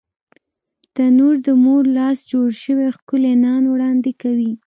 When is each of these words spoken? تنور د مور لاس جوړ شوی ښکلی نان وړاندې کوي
تنور 0.95 1.35
د 1.45 1.47
مور 1.63 1.83
لاس 1.97 2.17
جوړ 2.31 2.49
شوی 2.63 2.87
ښکلی 2.97 3.33
نان 3.45 3.63
وړاندې 3.69 4.11
کوي 4.21 4.51